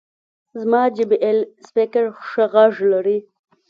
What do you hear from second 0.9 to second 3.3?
جې بي ایل سپیکر ښه غږ لري.